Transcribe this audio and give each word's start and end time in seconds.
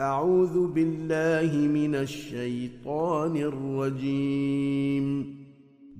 أعوذ 0.00 0.66
بالله 0.66 1.68
من 1.68 1.94
الشيطان 1.94 3.36
الرجيم. 3.36 5.36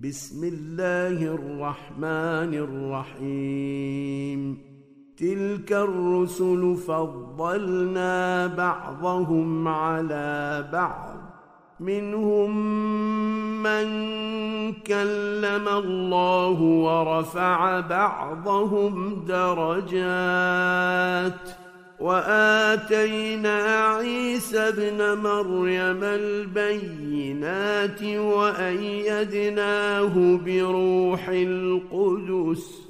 بسم 0.02 0.44
الله 0.44 1.34
الرحمن 1.34 2.54
الرحيم. 3.20 4.58
تلك 5.16 5.72
الرسل 5.72 6.76
فضلنا 6.76 8.46
بعضهم 8.46 9.68
على 9.68 10.68
بعض. 10.72 11.16
منهم 11.80 12.56
من 13.62 13.84
كلم 14.72 15.68
الله 15.68 16.62
ورفع 16.62 17.80
بعضهم 17.80 19.24
درجات. 19.28 20.00
وآتينا 22.00 23.86
عيسى 23.86 24.58
ابن 24.58 25.18
مريم 25.18 26.04
البينات 26.04 28.02
وأيدناه 28.42 29.58
بروح 30.46 31.28
القدس 31.28 32.89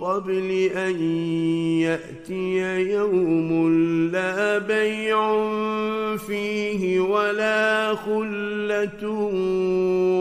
قبل 0.00 0.50
أن 0.76 1.02
يأتي 1.80 2.80
يوم 2.90 3.50
لا 4.12 4.58
بيع 4.58 5.20
فيه 6.16 7.00
ولا 7.00 7.94
خلة 7.94 9.04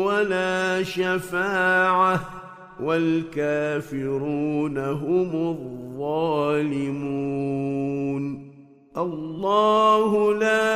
ولا 0.05 0.83
شفاعة 0.83 2.19
والكافرون 2.83 4.77
هم 4.77 5.35
الظالمون. 5.99 6.89
الله 8.97 10.33
لا 10.33 10.69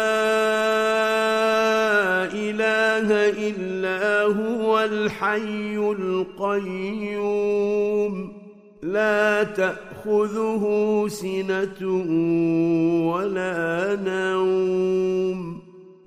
إله 2.34 3.08
إلا 3.50 4.24
هو 4.24 4.80
الحي 4.80 5.78
القيوم. 6.00 7.04
لا 8.84 9.44
تأخذه 9.44 11.06
سنة 11.08 11.88
ولا 13.12 13.98
نوم. 14.06 15.60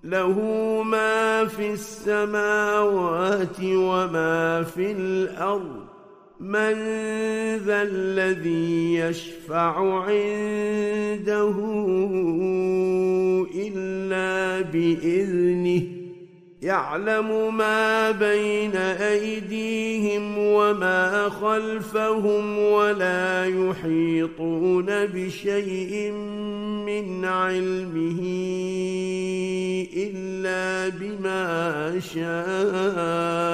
له 0.05 0.41
ما 0.83 1.45
في 1.45 1.73
السماوات 1.73 3.61
وما 3.65 4.63
في 4.63 4.93
الأرض. 4.93 5.87
من 6.41 6.75
ذا 7.57 7.83
الذي 7.83 8.95
يشفع 8.95 10.03
عنده 10.03 11.55
إلا 13.55 14.61
بإذنه 14.61 15.96
يعلم 16.67 17.57
ما 17.57 18.11
بين 18.11 18.77
أيديهم 18.77 20.39
وما 20.39 21.29
خلفهم 21.29 22.59
ولا 22.59 23.45
يحيطون 23.47 24.87
بشيء 24.87 26.13
من 26.87 27.25
علمه 27.25 28.21
إلا 29.97 30.89
بما 30.99 32.01
شاء. 32.01 33.47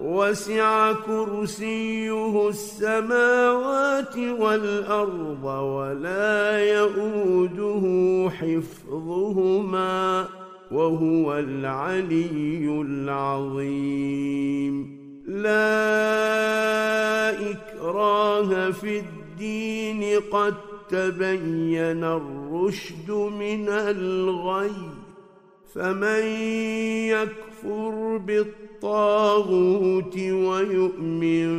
وسع 0.00 0.92
كرسيه 0.92 2.48
السماوات 2.48 4.16
والأرض 4.16 5.44
ولا 5.44 6.58
يؤوده 6.64 7.84
حفظهما. 8.30 10.26
وهو 10.70 11.38
العلي 11.38 12.82
العظيم. 12.86 14.74
لا 15.26 15.70
إكراه 17.50 18.70
في 18.70 18.98
الدين 18.98 20.20
قد 20.30 20.54
تبين 20.88 22.04
الرشد 22.04 23.10
من 23.10 23.68
الغي. 23.68 24.90
فمن 25.74 26.24
يكفر 27.08 28.16
بالطاغوت 28.26 30.18
ويؤمن 30.18 31.50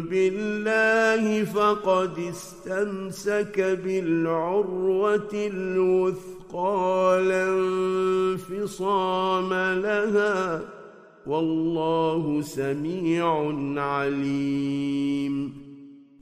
بالله 0.00 1.44
فقد 1.44 2.18
استمسك 2.18 3.60
بالعروة 3.84 5.30
الوثقى. 5.32 6.39
قال 6.52 7.32
انفصام 8.40 9.50
لها 9.80 10.60
والله 11.26 12.42
سميع 12.42 13.52
عليم. 13.76 15.60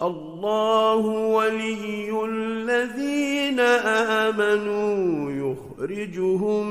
الله 0.02 1.06
ولي 1.06 2.24
الذين 2.24 3.60
آمنوا 4.30 5.30
يخرجهم 5.30 6.66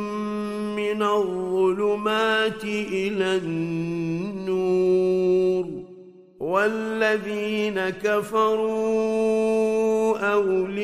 من 0.76 1.04
الظلمات 1.04 2.64
إلى 2.64 3.38
النور. 3.38 4.88
والذين 6.48 7.78
كفروا 7.90 8.48
أولياؤهم 10.34 10.82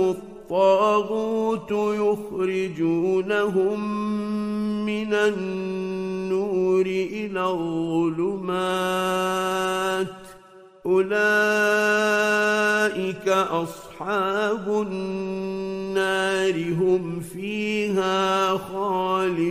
الطاغوت 0.00 1.70
يخرجونهم 2.30 3.80
من 4.86 5.14
النور 5.14 6.86
إلى 6.86 7.44
الظلمات. 7.44 8.46
أولئك 10.86 11.18
أصحاب 13.28 14.86
النار 14.90 16.54
هم 16.54 17.20
فيها 17.20 18.56
خالدون. 18.56 19.50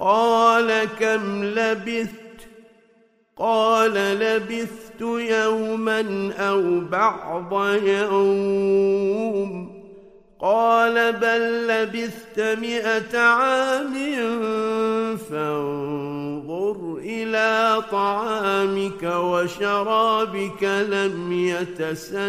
قال 0.00 0.84
كم 1.00 1.44
لبثت؟ 1.44 2.48
قال 3.36 3.94
لبثت 3.94 5.00
يوما 5.00 6.32
أو 6.38 6.80
بعض 6.80 7.52
يوم. 7.82 9.78
قال 10.40 11.12
بل 11.12 11.68
لبثت 11.68 12.40
مئة 12.40 13.18
عام 13.18 13.94
فانظر 15.16 16.98
إلى 17.02 17.82
طعامك 17.90 19.02
وشرابك 19.02 20.64
لم 20.64 21.32
يتسنه. 21.32 22.28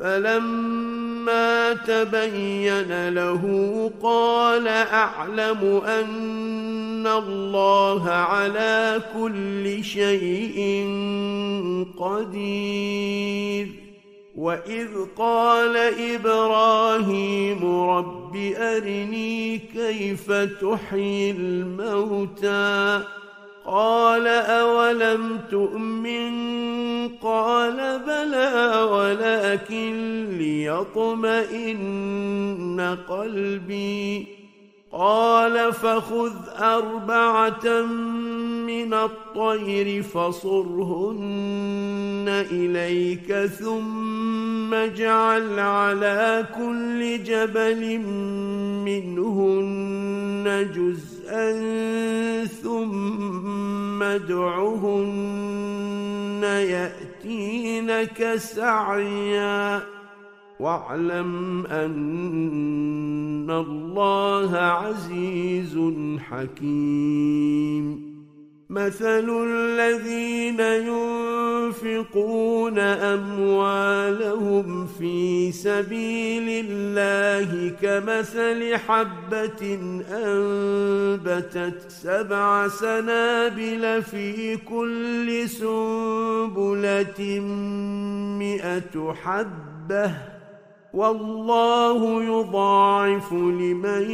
فلما 0.00 1.72
تبين 1.72 3.08
له 3.08 3.42
قال 4.02 4.68
أعلم 4.68 5.80
أن 5.86 7.06
الله 7.06 8.10
على 8.10 9.00
كل 9.14 9.84
شيء 9.84 10.86
قدير. 11.98 13.68
وإذ 14.36 14.88
قال 15.18 15.76
إبراهيم 16.14 17.80
رب 17.90 18.36
أرني 18.56 19.58
كيف 19.58 20.32
تحيي 20.32 21.30
الموتى. 21.30 23.00
قال 23.66 24.26
أولم 24.26 25.38
تؤمن؟ 25.50 26.30
قال 27.08 28.00
بلى 28.06 28.82
ولكن 28.90 30.26
ليطمئن 30.38 31.80
قلبي. 33.08 34.39
قال 34.92 35.72
فخذ 35.72 36.32
أربعة 36.58 37.82
من 38.66 38.94
الطير 38.94 40.02
فصرهن 40.02 41.64
إليك 42.50 43.32
ثم 43.46 44.74
اجعل 44.74 45.58
على 45.58 46.46
كل 46.56 47.22
جبل 47.22 47.98
منهن 48.84 50.68
جزءا 50.74 51.52
ثم 52.44 54.02
ادعهن 54.02 55.60
يأتينك 56.42 58.34
سعيا 58.36 59.99
واعلم 60.60 61.66
أن 61.66 63.50
الله 63.50 64.56
عزيز 64.56 65.78
حكيم. 66.18 68.10
مثل 68.70 69.28
الذين 69.46 70.60
ينفقون 71.80 72.78
أموالهم 73.18 74.06
في 74.86 75.52
سبيل 75.52 76.66
الله 76.68 77.68
كمثل 77.82 78.76
حبة 78.76 79.78
أنبتت 80.12 81.90
سبع 81.90 82.68
سنابل 82.68 84.02
في 84.02 84.56
كل 84.56 85.48
سنبلة 85.48 87.40
مئة 88.38 89.12
حبة. 89.12 90.39
والله 90.94 92.24
يضاعف 92.24 93.32
لمن 93.32 94.10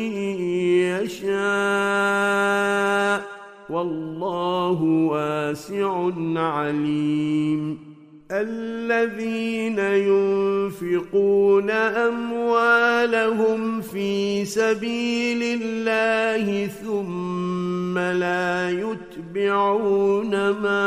يشاء. 1.06 3.22
والله 3.70 4.82
واسع 4.82 6.10
عليم. 6.36 7.86
الذين 8.32 9.78
ينفقون 9.78 11.70
أموالهم 11.70 13.80
في 13.80 14.44
سبيل 14.44 15.62
الله 15.62 16.66
ثم 16.66 17.98
لا 17.98 18.70
يتبعون 18.70 20.50
ما 20.50 20.86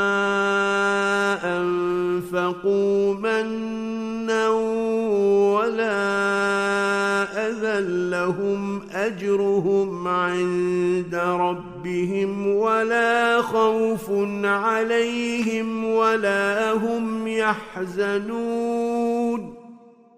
أنفقوا 1.43 3.13
منا 3.13 3.88
اذى 7.89 8.09
لهم 8.09 8.81
أجرهم 8.91 10.07
عند 10.07 11.15
ربهم 11.15 12.47
ولا 12.47 13.41
خوف 13.41 14.11
عليهم 14.43 15.85
ولا 15.85 16.73
هم 16.73 17.27
يحزنون. 17.27 18.79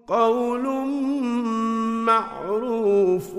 قول 0.07 0.63
معروف 2.05 3.29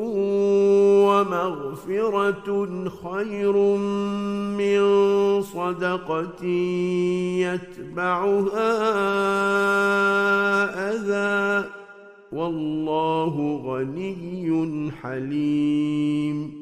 ومغفرة 1.08 2.48
خير 2.88 3.56
من 4.56 4.82
صدقة 5.42 6.44
يتبعها 7.44 8.72
أذى. 10.90 11.81
والله 12.32 13.56
غني 13.64 14.90
حليم. 15.02 16.61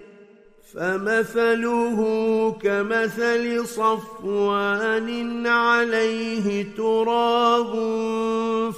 فمثله 0.73 1.99
كمثل 2.61 3.67
صفوان 3.67 5.47
عليه 5.47 6.65
تراب 6.77 7.73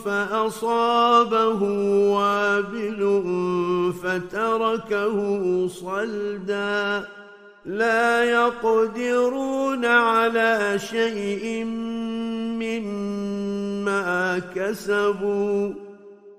فأصابه 0.05 1.63
وابل 2.13 3.01
فتركه 4.03 5.17
صلدا. 5.67 7.07
لا 7.65 8.23
يقدرون 8.23 9.85
على 9.85 10.79
شيء 10.79 11.65
مما 12.59 14.41
كسبوا. 14.55 15.82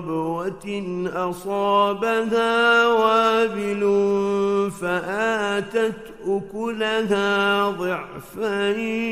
بربوه 0.00 1.10
أصابها 1.14 2.86
وابل 2.86 3.82
فآتت 4.80 6.14
أكلها 6.26 7.70
ضعفين. 7.70 9.06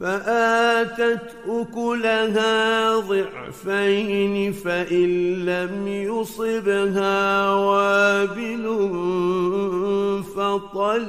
فآتت 0.00 1.36
أكلها 1.48 2.96
ضعفين 2.96 4.52
فإن 4.52 5.32
لم 5.44 5.88
يصبها 5.88 7.54
وابل 7.54 8.64
فطل. 10.36 11.06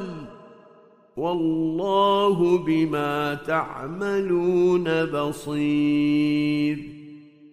والله 1.17 2.57
بما 2.57 3.37
تعملون 3.47 5.05
بصير. 5.05 6.96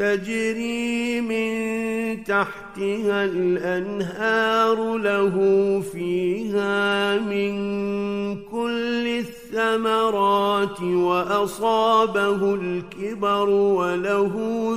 تجري 0.00 1.20
من 1.20 2.24
تحتها 2.24 3.24
الأنهار 3.24 4.96
له 4.96 5.36
فيها 5.92 7.18
من 7.18 7.52
كل 8.44 9.06
الثمرات 9.06 10.82
وأصابه 10.82 12.54
الكبر 12.54 13.48
وله 13.48 14.32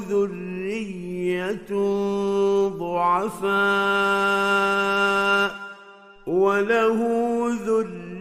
ذرية 0.10 1.72
ضعفاء 2.68 3.54
وله 6.28 7.00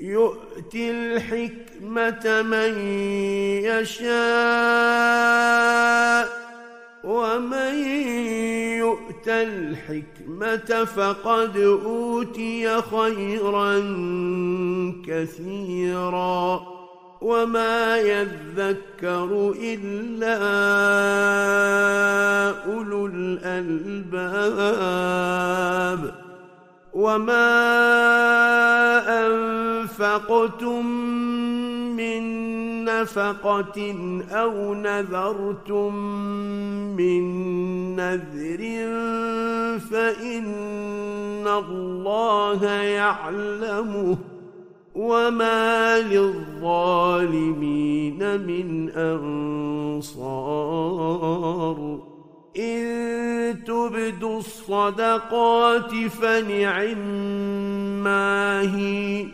يؤتي 0.00 0.90
الحكمة 0.90 2.42
من 2.42 2.78
يشاء 3.64 4.08
ومن 7.04 7.74
يؤت 8.78 9.28
الحكمة 9.28 10.84
فقد 10.84 11.56
أوتي 11.56 12.82
خيرا 12.82 13.78
كثيرا. 15.06 16.78
وما 17.20 17.96
يذكر 17.96 19.54
إلا 19.62 20.38
أولو 22.66 23.06
الألباب. 23.06 23.88
وما 26.98 27.54
انفقتم 29.26 30.86
من 31.96 32.22
نفقه 32.84 33.78
أو 34.30 34.74
نذرتم 34.74 35.94
من 36.96 37.22
نذر 37.96 38.58
فان 39.78 41.46
الله 41.46 42.66
يعلمه 42.66 44.18
وما 44.94 45.98
للظالمين 46.00 47.40
من 48.40 48.90
انصار 48.90 50.48
إن 52.58 53.64
تبدوا 53.64 54.38
الصدقات 54.38 55.94
فنعما 56.20 57.40
هي 58.76 59.26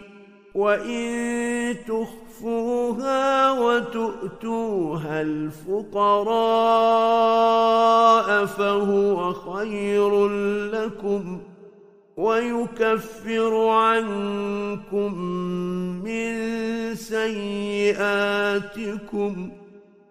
وإن 0.54 1.76
تخفوها 1.88 3.50
وتؤتوها 3.50 5.22
الفقراء 5.22 6.44
فهو 8.46 9.32
خير 9.32 10.28
لكم 10.68 11.40
ويكفر 12.16 13.68
عنكم 13.68 15.18
من 16.04 16.34
سيئاتكم. 16.94 18.04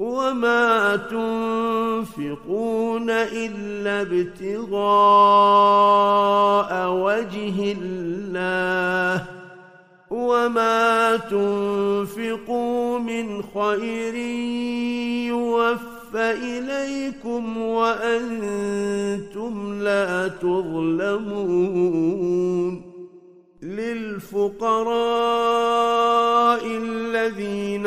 وما 0.00 0.96
تنفقون 2.16 3.10
الا 3.10 4.00
ابتغاء 4.00 4.80
وجه 6.92 7.76
الله 7.78 9.24
وما 10.10 11.16
تنفقوا 11.16 12.98
من 12.98 13.42
خير 13.42 14.14
يوفى 15.28 16.32
اليكم 16.32 17.58
وأنتم 17.58 19.02
لا 19.82 20.28
تظلمون 20.28 21.70
للفقراء 23.62 24.80
الذين 26.66 27.86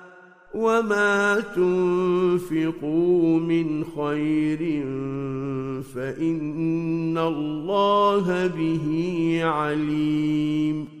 وما 0.53 1.39
تنفقوا 1.55 3.39
من 3.39 3.83
خير 3.83 4.59
فان 5.95 7.17
الله 7.17 8.47
به 8.47 9.39
عليم 9.43 11.00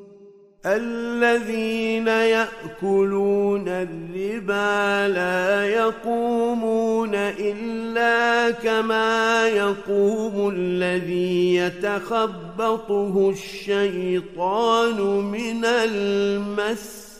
الذين 0.65 2.07
يأكلون 2.07 3.67
الربا 3.67 5.07
لا 5.07 5.65
يقومون 5.67 7.15
إلا 7.15 8.51
كما 8.51 9.47
يقوم 9.47 10.53
الذي 10.55 11.55
يتخبطه 11.55 13.29
الشيطان 13.29 15.01
من 15.21 15.65
المس 15.65 17.11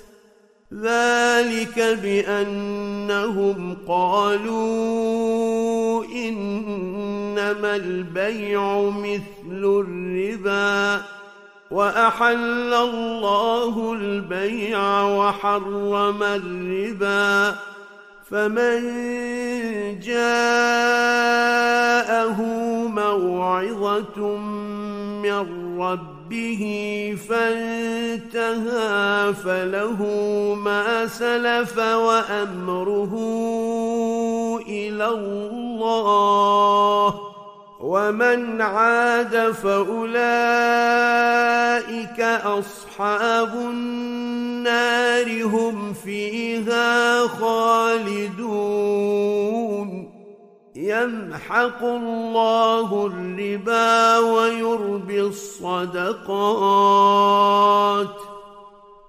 ذلك 0.73 1.79
بأنهم 2.03 3.77
قالوا 3.87 4.71
إنما 6.05 7.75
البيع 7.75 8.89
مثل 8.89 9.85
الربا 9.87 11.01
وأحل 11.71 12.73
الله 12.73 13.93
البيع 13.93 15.03
وحرم 15.03 16.23
الربا 16.23 17.55
فمن 18.31 18.79
جاءه 19.99 20.31
موعظة 22.87 24.37
من 25.23 25.45
ربه 25.81 26.63
فانتهى 27.29 29.33
فله 29.33 30.03
ما 30.55 31.07
سلف 31.07 31.77
وأمره 31.77 33.13
إلى 34.67 35.07
الله 35.07 37.30
ومن 37.83 38.61
عاد 38.61 39.51
فأولئك 39.51 40.11
أصحاب 42.43 43.53
النار 43.55 45.43
هم 45.43 45.93
فيها 45.93 47.27
خالدون. 47.27 48.51
يمحق 50.75 51.83
الله 51.83 53.07
الربا 53.07 54.17
ويربي 54.17 55.21
الصدقات. 55.21 56.21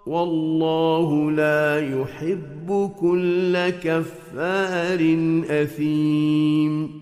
والله 0.07 1.31
لا 1.31 1.81
يحب 2.01 2.91
كل 3.01 3.71
كفار 3.71 5.17
أثيم. 5.51 7.02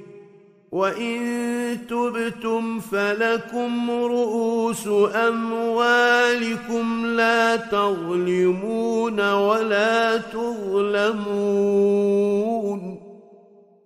وان 0.71 1.87
تبتم 1.89 2.79
فلكم 2.79 3.91
رؤوس 3.91 4.87
اموالكم 5.15 7.05
لا 7.05 7.55
تظلمون 7.55 9.33
ولا 9.33 10.17
تظلمون 10.17 11.41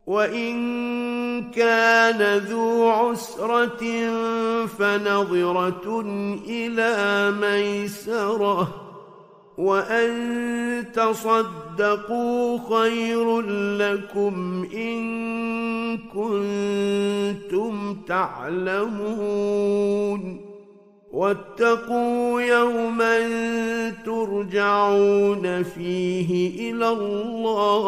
وان 0.08 1.52
كان 1.52 2.38
ذو 2.38 2.90
عسره 2.90 3.84
فنظره 4.66 6.02
إلى 6.48 7.32
ميسره 7.42 8.85
وان 9.58 10.86
تصدقوا 10.94 12.60
خير 12.70 13.42
لكم 13.78 14.66
ان 14.74 15.98
كنتم 15.98 17.98
تعلمون 18.08 19.62
واتقوا 21.12 22.42
يوما 22.42 23.20
ترجعون 24.06 25.64
فيه 25.64 26.72
إلى 26.72 26.90
الله 26.90 27.86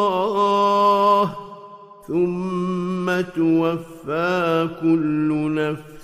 ثم 2.07 3.21
توفى 3.21 4.69
كل 4.81 5.53
نفس 5.53 5.96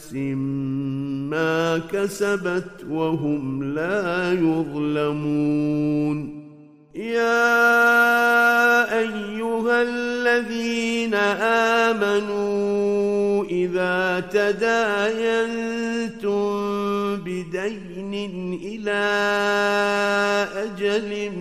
ما 1.30 1.78
كسبت 1.78 2.86
وهم 2.90 3.64
لا 3.64 4.34
يظلمون. 4.34 5.64
يا 6.96 7.74
أيها 9.00 9.82
الذين 9.82 11.14
آمنوا 11.94 13.44
إذا 13.44 14.20
تداينتم 14.32 15.74
بدين 17.18 18.14
إلى 18.64 19.04
أجل 20.56 21.32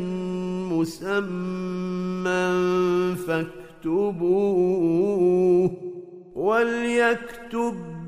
مسمى 0.72 2.48
فاكتبوه 3.26 4.62
وليكتب 6.34 7.74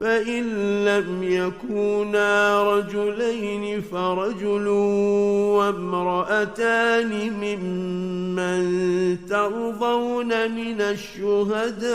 فإن 0.00 0.44
لم 0.84 1.22
يكونا 1.22 2.62
رجلين 2.62 3.80
فرجل 3.80 4.66
وامرأتان 5.56 7.32
ممن 7.32 8.62
ترضون 9.26 10.50
من 10.50 10.80
الشهداء 10.80 11.90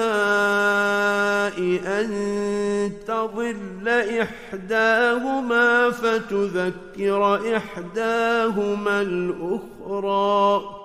أن 1.85 2.11
تضل 3.07 3.87
إحداهما 4.21 5.91
فتذكر 5.91 7.55
إحداهما 7.57 9.01
الأخرى 9.01 10.84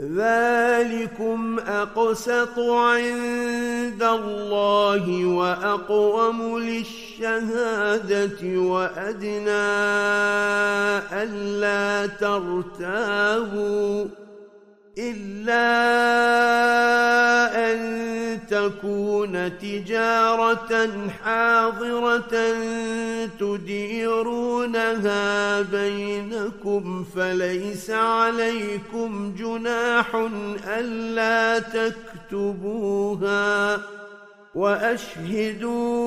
ذلكم 0.00 1.58
أقسط 1.58 2.58
عند 2.58 4.02
الله 4.02 5.24
وأقوم 5.24 6.58
للشهادة 6.58 8.58
وأدنى 8.58 9.70
ألا 11.22 12.06
ترتابوا 12.06 14.04
إلا 14.98 15.70
أن 17.72 18.00
تكون 18.50 19.58
تجارة 19.58 21.08
حاضرة 21.24 22.54
تديرونها 23.40 24.80
بينكم 25.62 27.04
فليس 27.16 27.90
عليكم 27.90 29.34
جناح 29.38 30.28
ألا 30.66 31.58
تكتبوها 32.30 33.80
وأشهدوا 34.54 36.00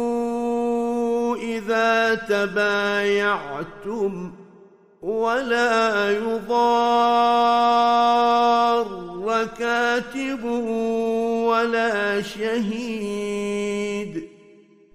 إذا 1.36 2.16
تبايعتم 2.16 3.64
ولا 5.04 6.12
يضار 6.12 7.54
كاتب 9.46 10.44
ولا 11.48 12.22
شهيد 12.22 14.30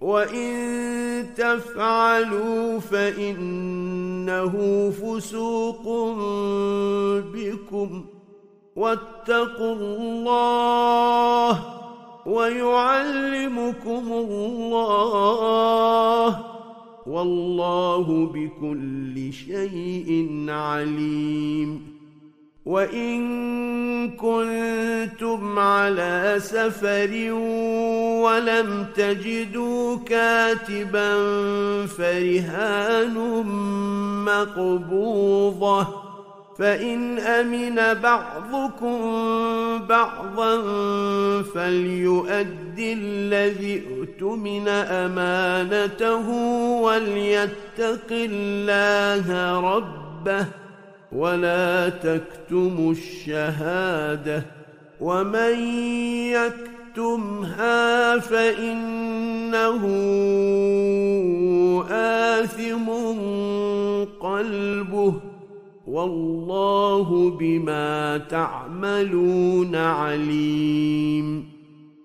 وإن 0.00 1.26
تفعلوا 1.36 2.80
فإنه 2.80 4.54
فسوق 4.90 5.84
بكم 7.34 8.04
واتقوا 8.76 9.74
الله 9.74 11.62
ويعلمكم 12.26 14.12
الله 14.12 15.97
والله 17.18 18.26
بكل 18.34 19.32
شيء 19.32 20.46
عليم. 20.48 21.98
وإن 22.66 23.20
كنتم 24.10 25.58
على 25.58 26.34
سفر 26.38 27.32
ولم 28.22 28.86
تجدوا 28.96 29.96
كاتبا 29.96 31.16
فرهان 31.86 33.14
مقبوضة. 34.24 36.07
فإن 36.58 37.18
أمن 37.18 38.00
بعضكم 38.02 38.98
بعضا 39.86 40.62
فليؤدي 41.42 42.92
الذي 42.92 43.82
اؤتمن 43.90 44.68
أمانته 44.68 46.28
وليتق 46.82 48.10
الله 48.10 49.60
ربه 49.60 50.46
ولا 51.12 51.88
تكتموا 51.88 52.92
الشهادة 52.92 54.42
ومن 55.00 55.58
يكتمها 56.96 58.18
فإنه 58.18 59.86
آثم 61.90 62.88
قلبه 64.20 65.27
والله 65.88 67.30
بما 67.30 68.18
تعملون 68.18 69.74
عليم. 69.74 71.48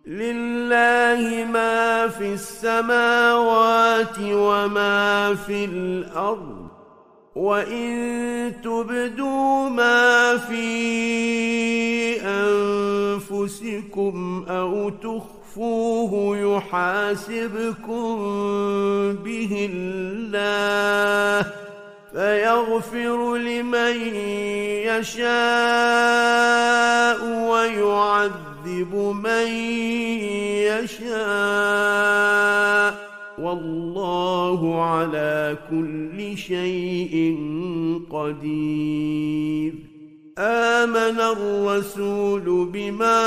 لله 0.08 1.48
ما 1.54 2.08
في 2.08 2.34
السماوات 2.34 4.18
وما 4.20 5.36
في 5.36 5.66
الأرض 5.66 6.68
وإن 7.36 8.54
تبدوا 8.64 9.70
ما 9.70 10.38
في 10.38 10.64
أنفسكم 13.20 14.46
أو 14.50 14.90
تخفوه 14.90 16.38
يحاسبكم 16.38 18.16
به 19.24 19.70
الله. 19.74 21.73
فيغفر 22.14 23.36
لمن 23.36 23.96
يشاء 24.86 25.20
ويعذب 27.50 28.96
من 29.24 29.48
يشاء. 30.94 31.84
والله 33.40 34.84
على 34.84 35.58
كل 35.70 36.38
شيء 36.38 37.38
قدير. 38.12 39.74
آمن 40.38 41.20
الرسول 41.20 42.70
بما 42.74 43.24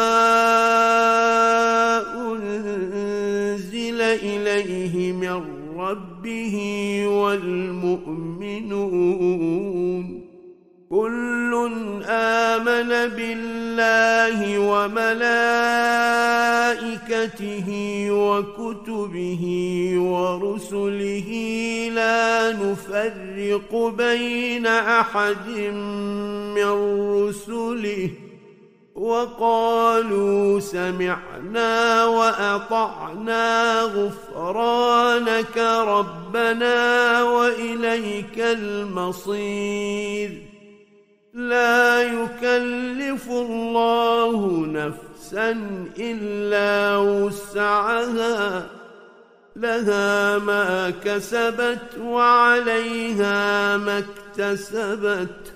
أنزل 2.15 4.01
إليه 4.01 5.13
من 5.13 5.66
ربه 5.79 6.57
والمؤمنون 7.07 8.77
كل 10.91 11.71
آمن 12.07 12.89
بالله 13.17 14.59
وملائكته 14.59 15.27
وكتبه 18.11 19.45
ورسله 19.97 21.31
لا 21.95 22.53
نفرق 22.53 23.95
بين 23.99 24.67
أحد 24.67 25.49
من 26.57 26.71
رسله 27.13 28.11
وقالوا 28.97 30.61
سمعنا 30.61 32.05
وأطعنا 32.05 33.83
غفرانك 33.83 35.59
ربنا 35.89 37.23
وإليك 37.23 38.39
المصير. 38.39 40.43
لا 41.35 42.03
يكلف 42.03 43.31
الله 43.31 44.67
نفسا 44.67 45.51
إلا 45.99 46.97
وسعها 46.97 48.67
لها 49.57 50.39
ما 50.39 50.93
كسبت 51.05 51.99
وعليها 52.01 53.77
ما 53.77 53.99
اكتسبت. 53.99 55.56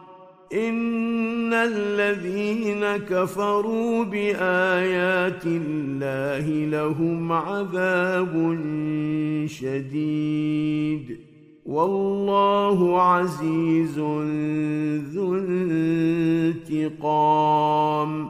ان 0.53 1.53
الذين 1.53 2.97
كفروا 2.97 4.03
بايات 4.03 5.45
الله 5.45 6.47
لهم 6.65 7.31
عذاب 7.31 8.57
شديد 9.45 11.19
والله 11.65 13.01
عزيز 13.01 13.99
ذو 15.13 15.35
انتقام 17.01 18.29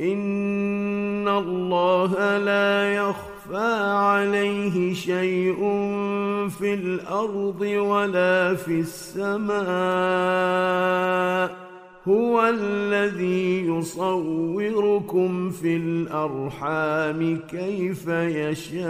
ان 0.00 1.28
الله 1.28 2.38
لا 2.38 2.94
يخفى 2.94 3.37
عليه 3.56 4.94
شيء 4.94 5.56
في 6.48 6.74
الأرض 6.74 7.60
ولا 7.60 8.54
في 8.54 8.80
السماء 8.80 9.58
هو 12.08 12.48
الذي 12.48 13.66
يصوركم 13.66 15.50
في 15.50 15.76
الارحام 15.76 17.40
كيف 17.50 18.08
يشاء 18.08 18.88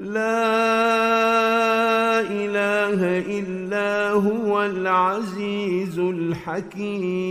لا 0.00 0.50
اله 2.20 3.18
الا 3.38 4.10
هو 4.10 4.62
العزيز 4.62 5.98
الحكيم 5.98 7.30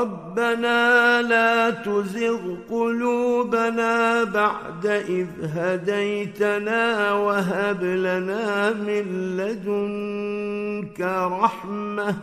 ربنا 0.00 1.22
لا 1.22 1.70
تزغ 1.70 2.38
قلوبنا 2.70 4.24
بعد 4.24 4.86
إذ 4.86 5.26
هديتنا 5.42 7.12
وهب 7.12 7.82
لنا 7.82 8.72
من 8.72 9.36
لدنك 9.36 11.00
رحمة 11.40 12.14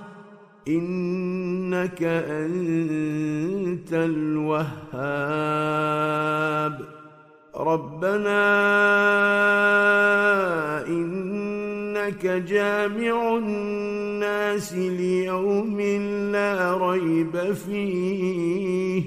إنك 0.68 2.04
أنت 2.04 3.94
الوهاب 3.94 4.74
ربنا 7.56 8.44
انك 12.04 12.26
جامع 12.26 13.38
الناس 13.38 14.74
ليوم 14.74 15.82
لا 16.32 16.78
ريب 16.78 17.54
فيه. 17.54 19.04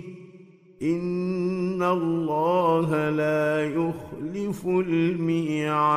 إن 0.83 1.83
الله 1.83 3.11
لا 3.11 3.65
يخلف 3.65 4.67
الميعاد. 4.67 5.97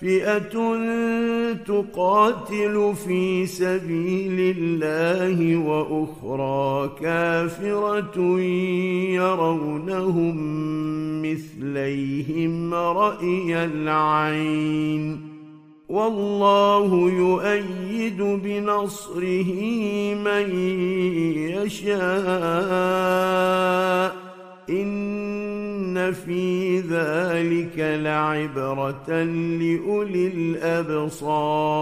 فئه 0.00 0.40
تقاتل 1.66 2.94
في 3.06 3.46
سبيل 3.46 4.56
الله 4.58 5.56
وأخرى 5.56 6.96
كافره 7.00 8.40
يرونهم 9.10 10.36
مثليهم 11.22 12.74
راي 12.74 13.64
العين 13.64 15.34
والله 15.88 17.10
يؤيد 17.10 18.22
بنصره 18.22 19.50
من 20.14 20.50
يشاء 21.54 21.94
إن 24.70 25.63
في 26.12 26.80
ذلك 26.80 27.78
لعبرة 27.78 29.22
لأولي 29.60 30.26
الأبصار 30.26 31.74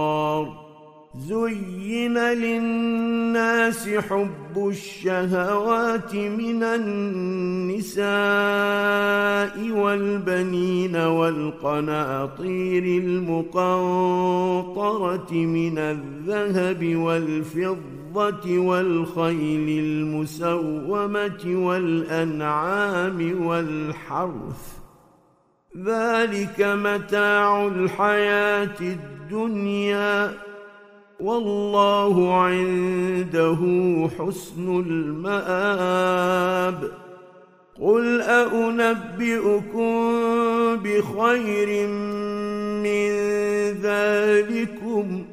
زين 1.27 2.17
للناس 2.17 3.89
حب 3.89 4.67
الشهوات 4.69 6.15
من 6.15 6.63
النساء 6.63 8.03
والبنين 9.71 10.95
والقناطير 10.95 12.83
المقنطرة 13.03 13.73
من 15.33 15.77
الذهب 15.77 16.95
والفضة 16.95 18.02
والخيل 18.47 19.79
المسومة 19.85 21.65
والأنعام 21.65 23.45
والحرث. 23.45 24.73
ذلك 25.77 26.61
متاع 26.61 27.67
الحياة 27.67 28.79
الدنيا 28.81 30.33
والله 31.19 32.43
عنده 32.43 33.57
حسن 34.19 34.83
المآب. 34.87 36.23
قل 37.81 38.21
أنبئكم 38.21 39.93
بخير 40.75 41.87
من 42.83 43.09
ذلكم؟ 43.81 45.32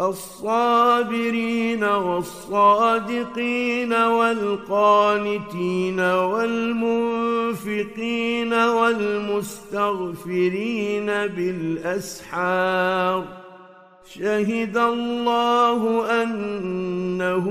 الصابرين 0.00 1.84
والصادقين 1.84 3.12
والقانتين 3.92 5.20
والمنفقين 6.00 7.32
والمستغفرين 8.52 9.76
بالأسحار 11.86 13.24
شهد 14.14 14.76
الله 14.76 16.06
أنه 16.22 17.46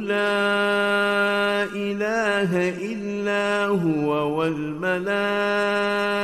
لا 0.00 1.64
إله 1.64 2.68
إلا 2.92 3.66
هو 3.66 4.38
والملائكة 4.38 6.23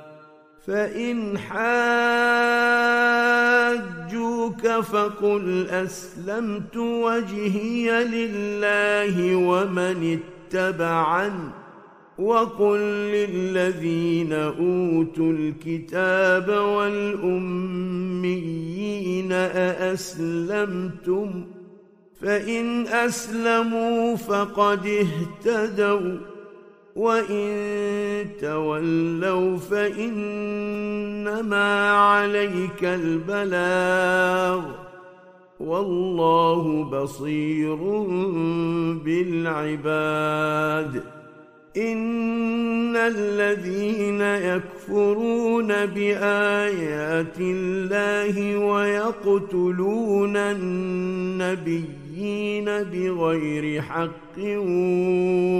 فإن 0.67 1.37
حاجوك 1.37 1.61
فقل 4.67 5.67
أسلمت 5.69 6.77
وجهي 6.77 8.03
لله 8.03 9.35
ومن 9.35 10.19
اتبعني 10.19 11.49
وقل 12.17 12.79
للذين 12.79 14.33
أوتوا 14.33 15.31
الكتاب 15.31 16.49
والأميين 16.49 18.11
أأسلمتم 19.61 21.45
فإن 22.21 22.87
أسلموا 22.87 24.15
فقد 24.15 24.87
اهتدوا 24.87 26.30
وان 26.95 28.27
تولوا 28.41 29.57
فانما 29.57 31.29
عليك 31.91 32.83
البلاغ 32.83 34.61
والله 35.59 36.83
بصير 36.83 37.75
بالعباد 39.05 41.03
ان 41.77 42.95
الذين 42.95 44.21
يكفرون 44.21 45.67
بايات 45.85 47.39
الله 47.39 48.57
ويقتلون 48.57 50.37
النبيين 52.21 52.65
بغير 52.65 53.81
حق 53.81 54.37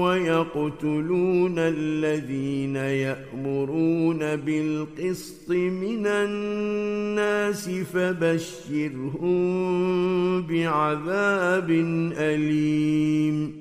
ويقتلون 0.03 1.55
الذين 1.57 2.75
يأمرون 2.75 4.35
بالقسط 4.35 5.49
من 5.49 6.07
الناس 6.07 7.69
فبشرهم 7.69 9.31
بعذاب 10.41 11.69
أليم. 12.17 13.60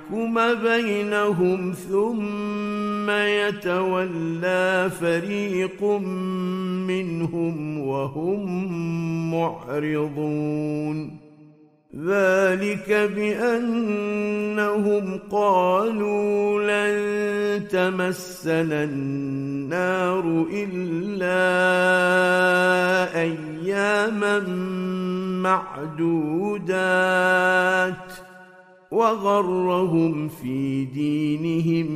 يحكم 0.11 0.35
بينهم 0.63 1.73
ثم 1.89 3.09
يتولى 3.09 4.89
فريق 4.99 5.83
منهم 6.87 7.79
وهم 7.79 8.71
معرضون. 9.31 11.21
ذلك 11.95 12.91
بأنهم 13.15 13.99
قالوا 15.31 16.61
لن 16.63 17.67
تمسنا 17.67 18.83
النار 18.83 20.45
إلا 20.53 21.41
أياما 23.21 24.39
معدودات. 25.97 26.31
وغرهم 28.91 30.27
في 30.27 30.85
دينهم 30.85 31.91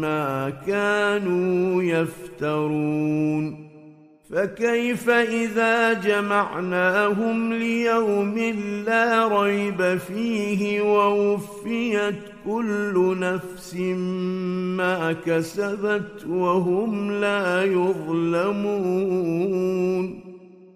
ما 0.00 0.50
كانوا 0.66 1.82
يفترون. 1.82 3.64
فكيف 4.30 5.10
إذا 5.10 5.92
جمعناهم 5.92 7.52
ليوم 7.52 8.38
لا 8.86 9.28
ريب 9.42 9.96
فيه 9.96 10.82
ووفيت 10.82 12.14
كل 12.46 13.16
نفس 13.18 13.74
ما 14.76 15.12
كسبت 15.12 16.26
وهم 16.28 17.10
لا 17.12 17.64
يظلمون. 17.64 18.74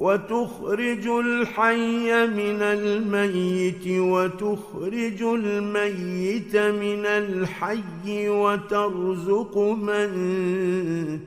وتخرج 0.00 1.06
الحي 1.06 2.26
من 2.26 2.62
الميت 2.62 3.86
وتخرج 3.86 5.22
الميت 5.22 6.56
من 6.56 7.06
الحي 7.06 8.28
وترزق 8.28 9.58
من 9.58 10.10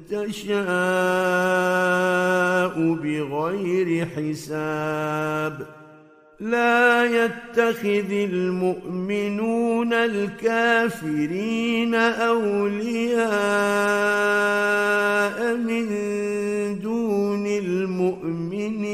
تشاء 0.09 0.63
بغير 3.03 4.05
حساب. 4.05 5.82
لا 6.43 7.05
يتخذ 7.05 8.11
المؤمنون 8.11 9.93
الكافرين 9.93 11.95
أولياء 11.95 13.23
من 15.57 15.87
دون 16.79 17.47
المؤمنين. 17.47 18.93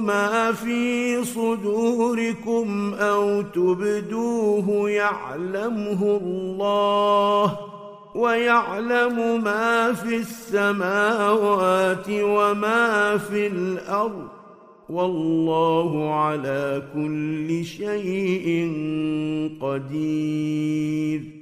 ما 0.00 0.52
في 0.52 1.24
صدوركم 1.24 2.94
أو 2.94 3.42
تبدوه 3.42 4.90
يعلمه 4.90 6.20
الله 6.22 7.58
ويعلم 8.14 9.44
ما 9.44 9.92
في 9.92 10.16
السماوات 10.16 12.06
وما 12.10 13.18
في 13.18 13.46
الأرض 13.46 14.28
والله 14.88 16.14
على 16.14 16.82
كل 16.94 17.64
شيء 17.64 18.72
قدير 19.60 21.41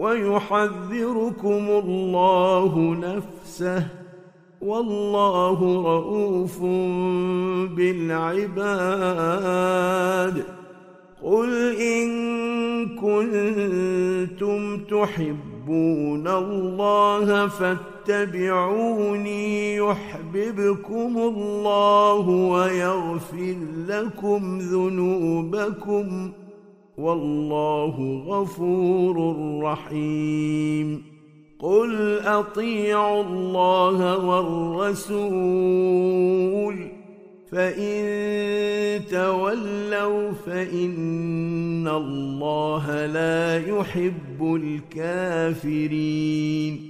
ويحذركم 0.00 1.64
الله 1.84 2.72
نفسه 3.00 3.86
والله 4.60 5.58
رؤوف 5.96 6.58
بالعباد. 7.76 9.00
قل 11.22 11.76
إن 11.76 12.08
كنتم 12.96 14.60
تحبون 14.78 16.28
الله 16.28 17.48
فاتبعوني 17.48 18.96
يحببكم 19.76 21.12
الله 21.16 22.28
ويغفر 22.28 23.56
لكم 23.88 24.58
ذنوبكم. 24.58 26.32
والله 27.00 28.22
غفور 28.26 29.36
رحيم. 29.62 31.02
قل 31.58 32.20
أطيعوا 32.20 33.22
الله 33.22 34.26
والرسول 34.26 36.76
فإن 37.52 39.00
تولوا 39.10 40.32
فإن 40.46 41.88
الله 41.88 43.06
لا 43.06 43.68
يحب 43.68 44.54
الكافرين. 44.94 46.89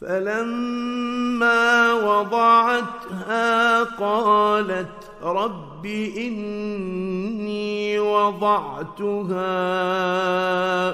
فلما 0.00 1.92
وضعتها 1.92 3.82
قالت 3.82 4.88
رب 5.22 5.86
إني 6.16 7.98
وضعتها 7.98 9.46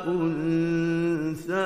أنثى 0.07 1.63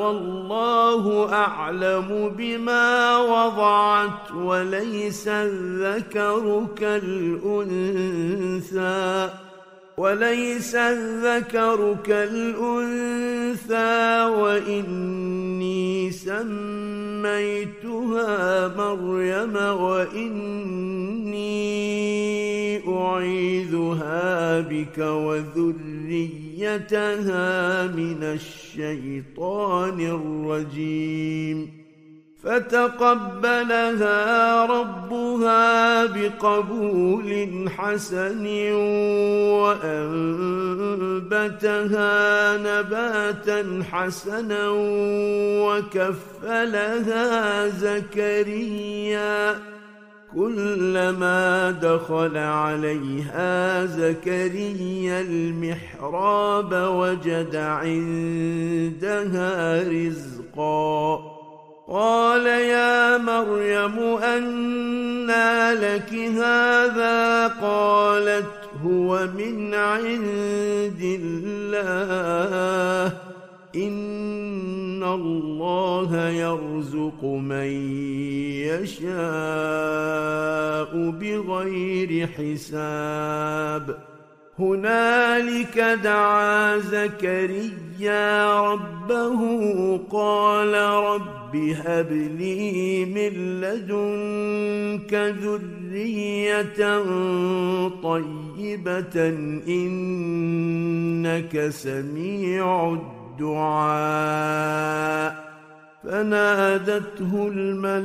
والله 0.00 1.32
أعلم 1.32 2.34
بما 2.38 3.16
وضعت 3.18 4.32
وليس 4.34 5.28
الذكر 5.28 6.66
كالأنثى 6.76 7.90
وليس 10.00 10.72
الذكر 10.74 11.96
كالأنثى 12.04 13.74
وإني 14.40 16.10
سميتها 16.10 16.48
مريم 18.68 19.56
وإني 19.56 20.70
أعيذها 22.88 24.60
بك 24.60 24.98
وذريتها 24.98 26.26
من 27.86 28.22
الشيطان 28.22 30.00
الرجيم. 30.00 31.79
فتقبلها 32.44 34.16
ربها 34.66 36.06
بقبول 36.06 37.30
حسن 37.76 38.46
وأنبتها 41.12 42.56
نباتا 42.56 43.82
حسنا 43.92 44.68
وكفلها 45.66 47.68
زكريا. 47.68 49.58
كلما 50.34 51.70
دخل 51.70 52.36
عليها 52.36 53.86
زكريا 53.86 55.20
المحراب 55.20 56.72
وجد 56.72 57.56
عندها 57.56 59.82
رزقا. 59.82 61.39
قال 61.90 62.46
يا 62.46 63.18
مريم 63.18 63.98
أنى 64.22 65.72
لك 65.74 66.14
هذا 66.14 67.48
قالت 67.48 68.46
هو 68.84 69.26
من 69.26 69.74
عند 69.74 71.00
الله. 71.20 73.12
إن 73.76 75.02
الله 75.02 76.28
يرزق 76.28 77.24
من 77.24 77.70
يشاء 78.70 79.10
بغير 81.10 82.26
حساب. 82.26 84.09
هنالك 84.60 85.78
دعا 86.04 86.78
زكريا 86.78 88.60
ربه 88.60 89.40
قال 90.10 90.74
رب 91.04 91.56
هب 91.56 92.12
لي 92.38 93.04
من 93.04 93.60
لدنك 93.60 95.14
ذرية 95.14 97.02
طيبة 98.02 99.16
إنك 99.68 101.54
سميع 101.68 102.98
الدعاء. 103.40 103.90
فنادته 106.04 107.50
الملائكة 107.54 108.00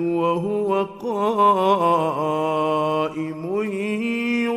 وهو 0.00 0.84
قائم 0.84 2.30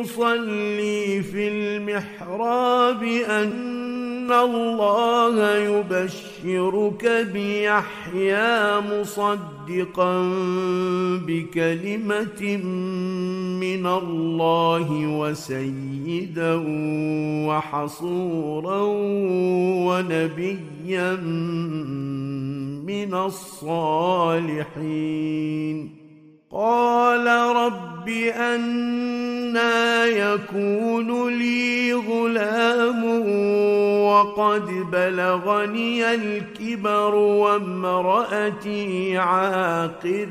يصلي 0.00 1.22
في 1.22 1.48
المحراب 1.48 3.02
أن 3.28 4.32
الله 4.32 5.82
يبشرك 6.44 7.28
بيحيى 7.32 8.80
مصدقا 8.80 10.22
بكلمة 11.26 12.56
من 13.60 13.86
الله 13.86 14.88
وسيدا 15.18 16.62
وحصورا 17.48 18.82
ونبيا 19.86 21.16
من 22.84 23.14
الصالحين. 23.14 24.84
قال 26.56 27.26
رب 27.56 28.08
أنا 28.38 30.04
يكون 30.04 31.38
لي 31.38 31.92
غلام 31.92 33.04
وقد 34.04 34.66
بلغني 34.92 36.14
الكبر 36.14 37.14
وامرأتي 37.14 39.18
عاقر. 39.18 40.28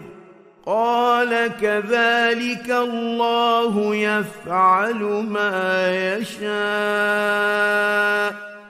قال 0.66 1.52
كذلك 1.62 2.70
الله 2.70 3.96
يفعل 3.96 5.26
ما 5.30 6.16
يشاء. 6.16 6.44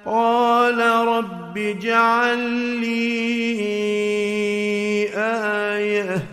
قال 0.06 1.08
رب 1.08 1.58
اجعل 1.58 2.40
لي 2.80 3.54
آية. 5.16 6.33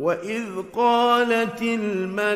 واذ 0.00 0.46
قالت 0.72 1.62
الملائكه 1.62 2.26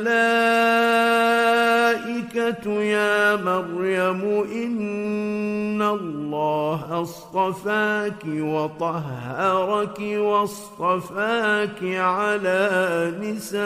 يا 2.71 3.37
مريم 3.37 4.23
ان 4.53 5.83
الله 5.83 7.03
اصطفاك 7.03 8.25
وطهرك 8.27 10.01
واصطفاك 10.01 11.83
على 11.83 13.13
نساء 13.21 13.65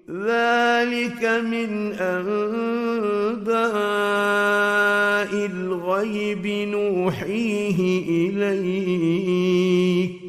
ذلك 0.10 1.24
من 1.24 1.94
أنباء 1.94 2.32
الغيب 5.46 6.48
نوحيه 6.48 7.80
إليك. 8.30 10.21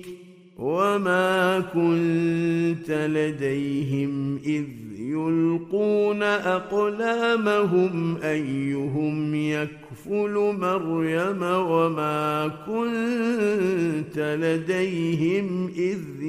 وما 0.63 1.61
كنت 1.75 2.91
لديهم 2.91 4.37
اذ 4.47 4.65
يلقون 4.99 6.23
اقلامهم 6.23 8.17
ايهم 8.25 9.35
يكفل 9.35 10.55
مريم 10.59 11.43
وما 11.43 12.51
كنت 12.67 14.19
لديهم 14.19 15.73
اذ 15.77 16.23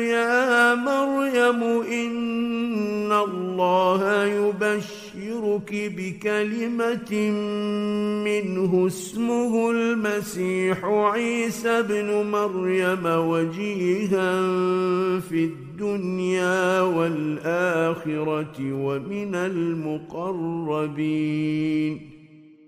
يا 0.00 0.74
مريم 0.74 1.62
ان 1.92 3.12
الله 3.12 4.24
يبشرك 5.56 5.92
بكلمة 5.96 7.12
منه 8.24 8.86
اسمه 8.86 9.70
المسيح 9.70 10.84
عيسى 10.84 11.68
ابن 11.68 12.30
مريم 12.30 13.06
وجيها 13.06 14.42
في 15.20 15.44
الدنيا 15.44 16.80
والآخرة 16.80 18.56
ومن 18.60 19.34
المقربين. 19.34 20.90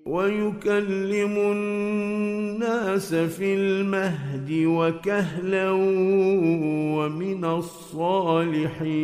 ويكلم 0.06 1.36
الناس 1.36 3.14
في 3.14 3.54
المهد 3.54 4.64
وكهلا 4.66 5.70
ومن 6.96 7.44
الصالحين. 7.44 8.98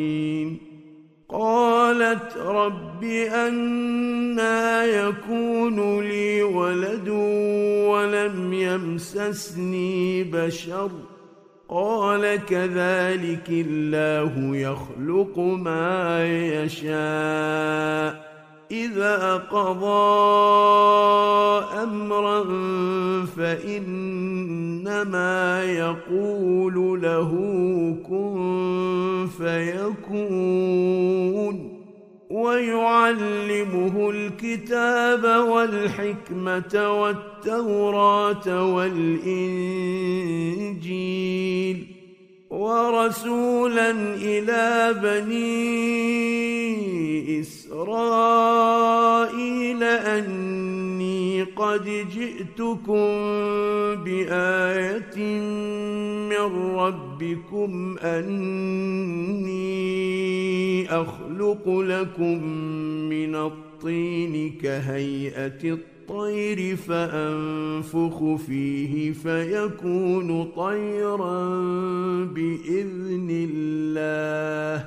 قالت 1.38 2.36
رب 2.36 3.04
أنا 3.34 4.84
يكون 4.84 6.00
لي 6.00 6.42
ولد 6.42 7.08
ولم 7.88 8.52
يمسسني 8.52 10.24
بشر. 10.24 10.90
قال 11.68 12.46
كذلك 12.46 13.48
الله 13.48 14.56
يخلق 14.56 15.38
ما 15.38 16.26
يشاء. 16.26 18.33
إذا 18.70 19.36
قضى 19.36 19.84
أمرا 21.82 22.44
فإنما 23.36 24.84
يقول 25.64 27.02
له 27.02 27.30
كن 28.08 29.28
فيكون 29.38 30.94
ويعلمه 32.30 34.10
الكتاب 34.10 35.24
والحكمة 35.48 37.00
والتوراة 37.00 38.74
والإنجيل 38.74 39.94
ورسولا 42.54 43.90
إلى 44.22 44.94
بني 45.02 45.74
إسرائيل 47.40 48.94
أني 49.82 51.42
قد 51.42 51.84
جئتكم 52.14 53.04
بآية 54.04 55.40
من 56.28 56.74
ربكم 56.76 57.98
أني 57.98 59.54
أخلق 60.90 61.68
لكم 61.68 62.44
من 63.08 63.34
الطين 63.34 64.58
كهيئة 64.62 65.64
الطين 65.64 65.93
الطير 66.08 66.76
فأنفخ 66.76 68.34
فيه 68.46 69.12
فيكون 69.12 70.44
طيرا 70.56 71.48
بإذن 72.24 73.48
الله. 73.50 74.84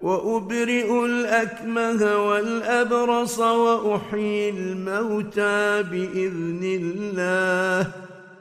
وأبرئ 0.00 1.04
الأكمه 1.04 2.28
والأبرص 2.28 3.38
وأحيي 3.38 4.50
الموتى 4.50 5.82
بإذن 5.82 6.60
الله. 6.82 7.92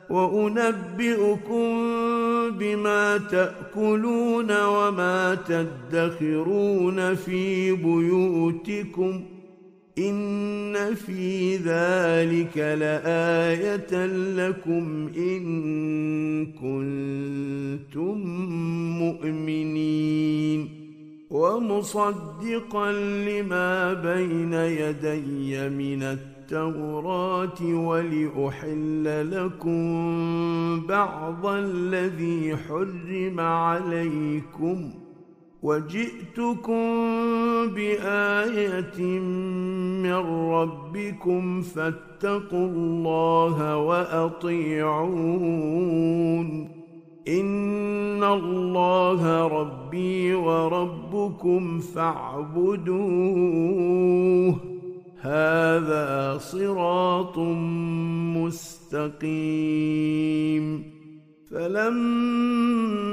وأنبئكم 0.09 1.69
بما 2.51 3.17
تأكلون 3.17 4.65
وما 4.65 5.35
تدخرون 5.35 7.15
في 7.15 7.71
بيوتكم. 7.71 9.36
ان 9.97 10.95
في 10.95 11.55
ذلك 11.55 12.57
لايه 12.57 14.05
لكم 14.35 15.09
ان 15.17 16.45
كنتم 16.45 18.17
مؤمنين 18.99 20.69
ومصدقا 21.29 22.91
لما 22.91 23.93
بين 23.93 24.53
يدي 24.53 25.69
من 25.69 26.03
التوراه 26.03 27.61
ولاحل 27.61 29.31
لكم 29.31 30.87
بعض 30.87 31.45
الذي 31.45 32.55
حرم 32.57 33.39
عليكم 33.39 34.91
وجئتكم 35.63 36.83
بآية 37.67 39.19
من 40.03 40.21
ربكم 40.51 41.61
فاتقوا 41.61 42.67
الله 42.67 43.77
وأطيعون. 43.77 45.17
إن 47.27 48.23
الله 48.23 49.47
ربي 49.47 50.33
وربكم 50.33 51.79
فاعبدوه. 51.79 52.97
هذا 55.21 56.37
صراط 56.37 57.37
مستقيم. 58.37 60.96
فلما 61.51 63.07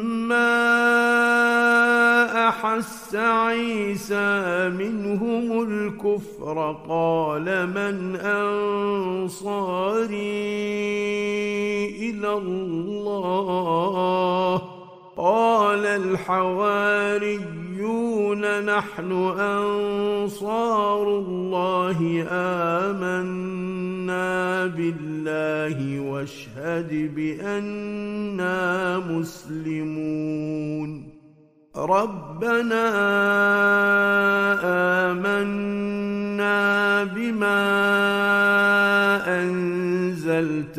أحس 2.48 3.14
عيسى 3.14 4.68
منهم 4.68 5.62
الكفر 5.62 6.76
قال 6.88 7.66
من 7.66 8.16
أنصاري 8.16 9.44
إلى 12.10 12.32
الله؟ 12.32 13.94
الحواريون 15.84 17.44
نحن 18.64 19.12
أنصار 19.38 21.08
الله 21.08 22.26
آمنا 22.30 23.06
بالله 24.66 26.00
واشهد 26.00 27.14
بانا 27.14 28.98
مسلمون 28.98 30.90
ربنا 31.76 32.84
آمنا 35.10 37.04
بما 37.04 37.64
أنزلت 39.42 40.78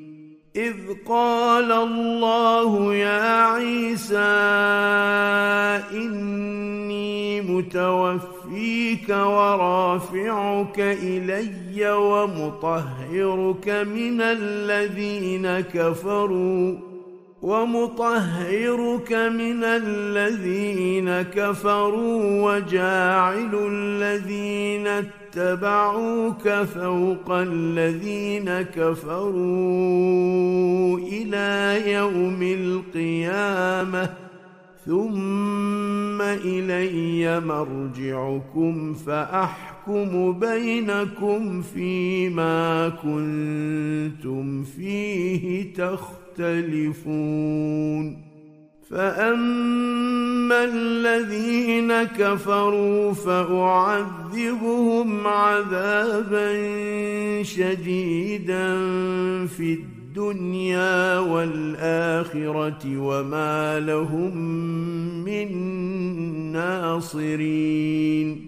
إذ 0.55 0.75
قال 1.07 1.71
الله 1.71 2.95
يا 2.95 3.45
عيسى 3.45 4.17
إني 5.93 7.41
متوفيك 7.41 9.09
ورافعك 9.09 10.79
إلي 10.79 11.91
ومطهرك 11.91 13.69
من 13.69 14.21
الذين 14.21 15.59
كفروا 15.59 16.75
ومطهرك 17.41 19.13
من 19.13 19.63
الذين 19.63 21.21
كفروا 21.21 22.51
وجاعل 22.51 23.55
الذين 23.71 25.09
اتبعوك 25.31 26.49
فوق 26.49 27.31
الذين 27.31 28.61
كفروا 28.61 29.39
إلى 30.99 31.81
يوم 31.91 32.43
القيامة 32.43 34.09
ثم 34.85 36.21
إلي 36.21 37.39
مرجعكم 37.39 38.93
فأحكم 38.93 40.39
بينكم 40.39 41.61
فيما 41.61 42.89
كنتم 42.89 44.63
فيه 44.63 45.73
تختلفون. 45.73 47.11
فاما 48.91 50.63
الذين 50.63 52.03
كفروا 52.03 53.13
فاعذبهم 53.13 54.47
عذابا 55.27 56.53
شديدا 57.43 58.77
في 59.47 59.73
الدنيا 59.73 61.19
والاخره 61.19 62.97
وما 62.97 63.79
لهم 63.79 64.37
من 65.25 65.51
ناصرين 66.51 68.47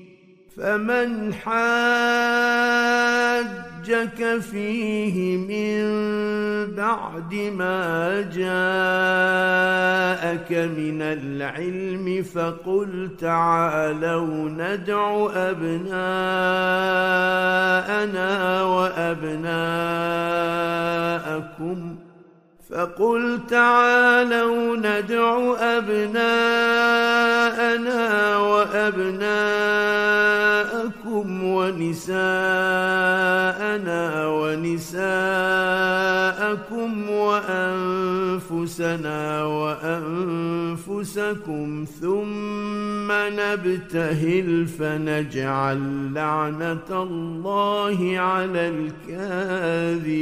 فمن 0.61 1.33
حاجك 1.33 1.51
فيه 4.39 5.37
من 5.37 5.81
بعد 6.75 7.33
ما 7.33 8.21
جاءك 8.21 8.51
من 10.77 11.01
العلم 11.01 12.23
فقل 12.23 13.09
تعالوا 13.19 14.49
ندع 14.49 15.27
ابناءنا 15.35 15.91
وابناءكم 18.63 19.61
فقل 22.71 23.39
تعالوا 23.49 24.77
ندع 24.77 25.55
أبناءنا 25.59 26.37
وأبناءكم 28.37 28.93
ونساءنا 31.43 32.17
ونساءكم 34.27 35.01
وأنفسنا 37.09 38.63
وأنفسكم 39.45 41.05
ثم 42.01 43.11
نبتهل 43.11 44.67
فنجعل 44.67 46.13
لعنة 46.13 47.03
الله 47.03 48.19
على 48.19 48.69
الكاذبين 49.09 50.21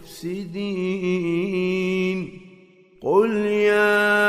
المفسدين. 0.23 2.17
قل 3.01 3.31
يا 3.35 4.19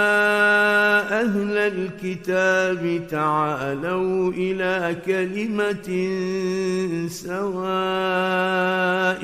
أهل 1.21 1.59
الكتاب 1.59 3.03
تعالوا 3.11 4.33
إلى 4.33 4.97
كلمة 5.07 5.89
سواء 7.09 9.21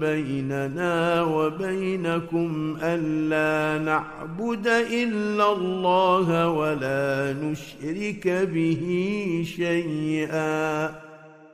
بيننا 0.00 1.22
وبينكم 1.22 2.76
ألا 2.82 3.84
نعبد 3.84 4.66
إلا 4.66 5.52
الله 5.52 6.48
ولا 6.48 7.36
نشرك 7.42 8.28
به 8.28 8.82
شيئا. 9.56 10.90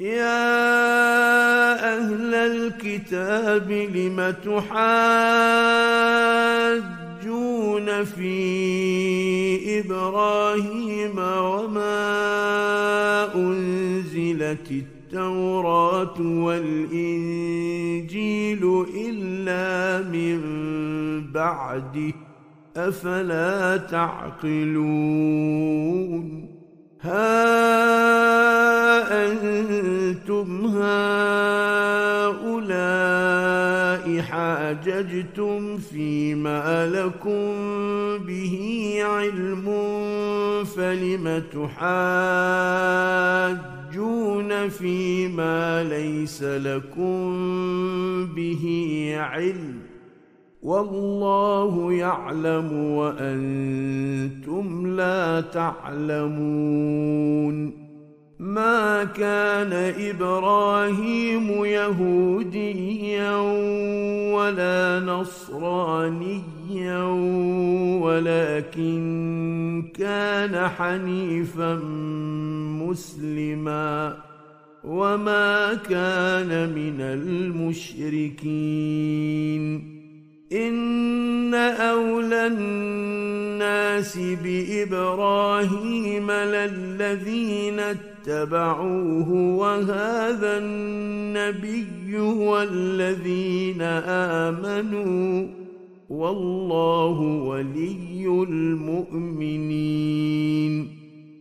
يا 0.00 1.96
أهل 1.98 2.34
الكتاب 2.34 3.70
لم 3.72 4.34
تحاجون 4.44 4.74
في 8.04 9.80
إبراهيم 9.80 11.18
وما 11.18 12.04
أنزلت 13.34 14.70
التوراة 14.70 15.00
التوراة 15.10 16.20
والإنجيل 16.20 17.26
إلا 18.96 20.02
من 20.08 20.40
بعده 21.32 22.12
أفلا 22.76 23.76
تعقلون 23.76 25.30
ها 27.02 27.30
أنتم 29.26 30.66
هؤلاء 30.66 31.00
حاججتم 34.20 35.78
فيما 35.78 36.86
لكم 36.86 37.54
به 38.26 38.96
علم 39.02 39.64
فلم 40.64 41.42
تحاجون 41.52 41.80
فيما 44.68 45.84
ليس 45.84 46.42
لكم 46.42 47.36
به 48.34 49.14
علم؟ 49.16 49.89
والله 50.62 51.92
يعلم 51.92 52.72
وأنتم 52.72 54.96
لا 54.96 55.40
تعلمون. 55.40 56.70
ما 58.38 59.04
كان 59.04 59.72
إبراهيم 59.98 61.64
يهوديا 61.64 63.36
ولا 64.34 65.02
نصرانيا 65.06 67.02
ولكن 68.02 69.84
كان 69.98 70.68
حنيفا 70.68 71.74
مسلما. 72.82 74.16
وما 74.84 75.74
كان 75.74 76.72
من 76.74 77.00
المشركين. 77.00 79.99
ان 80.52 81.54
اولى 81.54 82.46
الناس 82.46 84.18
بابراهيم 84.44 86.30
للذين 86.30 87.80
اتبعوه 87.80 89.32
وهذا 89.32 90.58
النبي 90.58 92.16
والذين 92.20 93.82
امنوا 94.42 95.46
والله 96.10 97.20
ولي 97.20 98.26
المؤمنين 98.48 99.90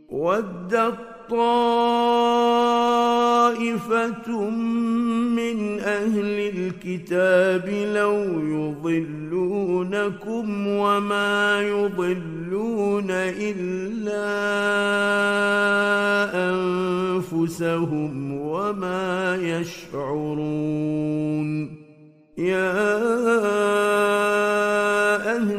ودت 0.10 1.19
طائفة 1.30 2.50
من 5.40 5.80
أهل 5.80 6.40
الكتاب 6.56 7.70
لو 7.96 8.16
يضلونكم 8.84 10.48
وما 10.68 11.62
يضلون 11.62 13.08
إلا 13.12 14.30
أنفسهم 16.50 18.14
وما 18.42 19.36
يشعرون. 19.36 20.70
يا 22.38 22.72
أهل 25.38 25.59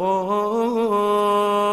طائفة 0.00 1.64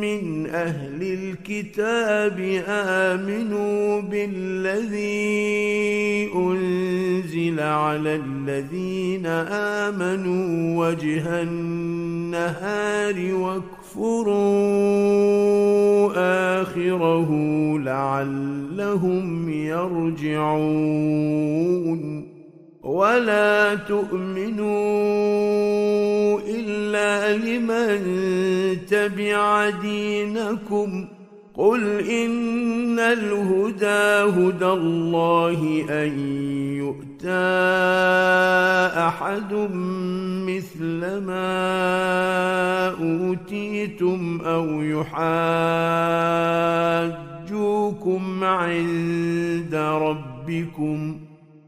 من 0.00 0.46
أهل 0.46 1.02
الكتاب 1.02 2.62
آمنوا 2.68 4.00
بالذي 4.00 5.08
أنزل 6.34 7.60
على 7.60 8.14
الذين 8.14 9.26
آمنوا 9.86 10.86
وجه 10.86 11.42
النهار 11.42 13.34
واكفروا 13.34 14.38
آخره 16.62 17.30
لعلهم 17.78 19.50
يرجعون. 19.50 21.18
ولا 22.88 23.74
تؤمنوا 23.74 24.68
الا 26.40 27.36
لمن 27.36 28.00
تبع 28.86 29.70
دينكم 29.70 31.08
قل 31.54 32.00
ان 32.00 32.98
الهدى 32.98 34.32
هدى 34.40 34.66
الله 34.66 35.84
ان 35.90 36.18
يؤتى 36.76 37.28
احد 39.08 39.52
مثل 40.48 41.00
ما 41.26 41.68
اوتيتم 42.88 44.40
أو 44.40 44.82
يحاجوكم 44.82 45.24
عند 48.44 49.74
ربكم 49.74 51.27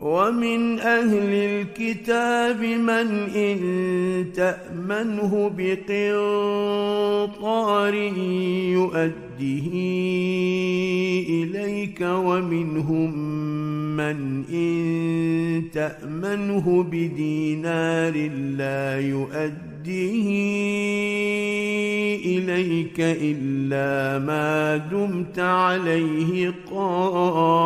ومن 0.00 0.78
أهل 0.78 1.32
الكتاب 1.32 2.60
من 2.60 3.28
إن 3.34 3.58
تأمنه 4.34 5.50
بقنطار 5.58 5.94
يؤده 7.94 9.72
إليك 11.28 12.00
ومنهم 12.00 13.16
من 13.96 14.44
إن 14.44 15.62
تأمنه 15.72 16.82
بدينار 16.82 18.30
لا 18.56 19.00
يؤديه 19.88 21.06
إليك 22.38 23.00
إلا 23.00 24.18
ما 24.26 24.76
دمت 24.76 25.38
عليه 25.38 26.54
قائما. 26.70 27.56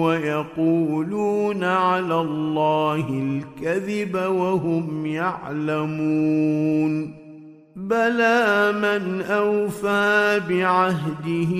ويقولون 0.02 1.64
على 1.64 2.20
الله 2.20 3.08
الكذب 3.08 4.14
وهم 4.14 5.06
يعلمون. 5.06 6.40
بلى 7.90 8.72
من 8.72 9.22
أوفى 9.22 10.40
بعهده 10.48 11.54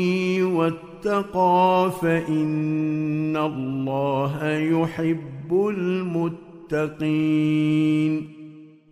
واتقى 0.47 1.93
فإن 2.03 3.37
الله 3.37 4.49
يحب 4.53 5.69
المتقين. 5.69 7.21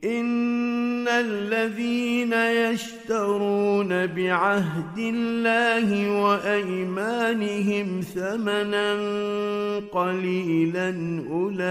ان 0.05 1.09
الذين 1.09 2.33
يشترون 2.33 4.07
بعهد 4.07 4.99
الله 4.99 6.11
وايمانهم 6.23 8.01
ثمنا 8.01 8.95
قليلا 9.93 10.89
اولئك 11.31 11.63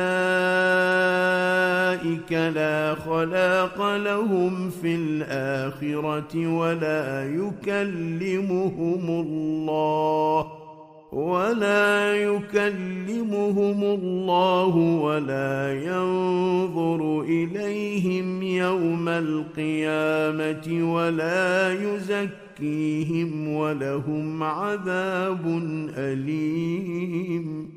لا 2.31 2.95
خلاق 2.95 3.95
لهم 3.95 4.69
في 4.69 4.95
الاخره 4.95 6.47
ولا 6.47 7.25
يكلمهم 7.25 9.09
الله 9.09 10.66
ولا 11.11 12.15
يكلمهم 12.15 13.83
الله 13.83 14.75
ولا 14.75 15.83
ينظر 15.83 17.21
إليهم 17.21 18.43
يوم 18.43 19.09
القيامة 19.09 20.93
ولا 20.93 21.73
يزكيهم 21.73 23.47
ولهم 23.47 24.43
عذاب 24.43 25.61
أليم. 25.97 27.69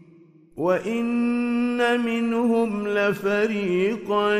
وان 0.60 2.00
منهم 2.00 2.88
لفريقا 2.88 4.34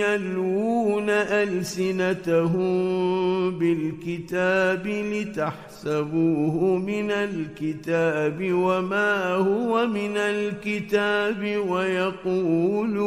يلوون 0.00 1.10
السنتهم 1.10 2.70
بالكتاب 3.58 4.86
لتحسبوه 4.86 6.78
من 6.78 7.10
الكتاب 7.10 8.48
وما 8.52 9.34
هو 9.34 9.86
من 9.86 10.16
الكتاب 10.16 11.62
ويقولون 11.68 13.06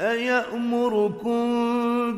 أيأمركم 0.00 1.40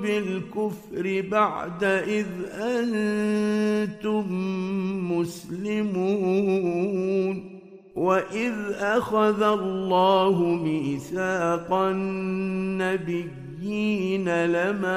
بالكفر 0.03 1.25
بعد 1.31 1.85
إذ 1.85 2.27
أنتم 2.61 4.25
مسلمون 5.13 6.79
وإذ 7.97 8.55
أخذ 8.79 9.43
الله 9.43 10.45
ميثاق 10.45 11.73
النبيين 13.63 14.29
لما 14.47 14.97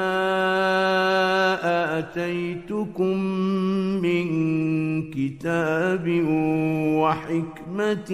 آتيتكم 2.00 3.18
من 4.02 4.26
كتاب 5.12 6.24
وحكمة 7.02 8.12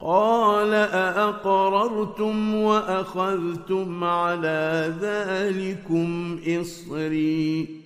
قال 0.00 0.74
أأقررتم 0.74 2.54
وأخذتم 2.54 4.04
على 4.04 4.94
ذلكم 5.00 6.38
إصري. 6.60 7.85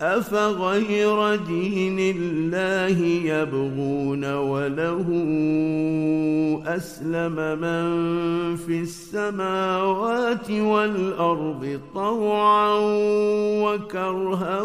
افغير 0.00 1.36
دين 1.36 1.98
الله 1.98 2.98
يبغون 3.04 4.24
وله 4.34 5.04
اسلم 6.66 7.36
من 7.60 7.86
في 8.56 8.80
السماوات 8.80 10.50
والارض 10.50 11.80
طوعا 11.94 12.74
وكرها 13.62 14.62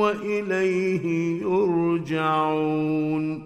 واليه 0.00 1.06
يرجعون 1.42 3.45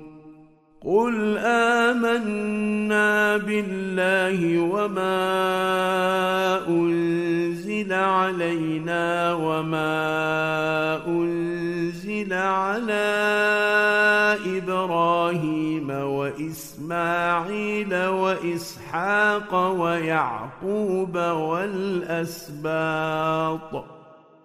قل 0.85 1.39
امنا 1.39 3.37
بالله 3.37 4.59
وما 4.59 5.28
انزل 6.68 7.93
علينا 7.93 9.35
وما 9.35 11.07
انزل 11.07 12.33
على 12.33 13.11
إبراهيم 14.47 15.91
واسماعيل 15.91 16.74
واسحاق 17.95 19.55
ويعقوب 19.55 21.16
والاسباط 21.16 22.81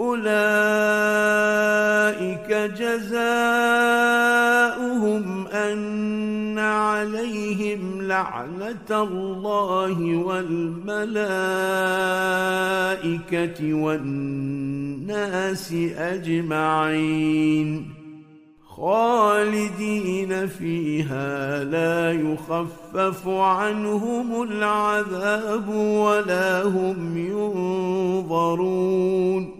أولئك 0.00 0.30
جزاؤهم 2.80 3.20
أن 5.46 6.58
عليهم 6.58 8.02
لعنة 8.02 8.90
الله 8.90 10.16
والملائكة 10.16 11.34
والناس 13.74 15.72
أجمعين. 15.96 17.90
خالدين 18.68 20.46
فيها 20.46 21.64
لا 21.64 22.12
يخفف 22.12 23.28
عنهم 23.28 24.42
العذاب 24.42 25.68
ولا 25.74 26.62
هم 26.62 27.18
ينظرون. 28.28 29.59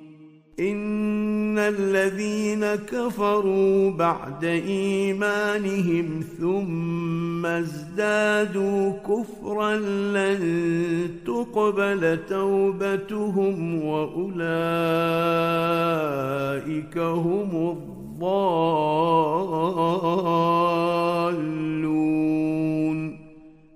إن 0.61 1.57
الذين 1.57 2.65
كفروا 2.75 3.91
بعد 3.91 4.45
إيمانهم 4.45 6.23
ثم 6.39 7.45
ازدادوا 7.45 8.91
كفرا 8.91 9.75
لن 10.15 10.39
تقبل 11.25 12.19
توبتهم 12.29 13.85
وأولئك 13.85 14.37
هم 16.97 17.77
الضالون 18.21 18.81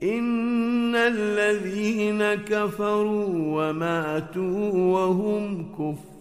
إن 0.03 0.95
الذين 0.95 2.23
كفروا 2.33 3.27
وماتوا 3.33 4.71
وهم 4.73 5.65
كفر 5.73 6.14